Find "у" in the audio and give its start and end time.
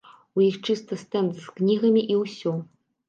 0.39-0.43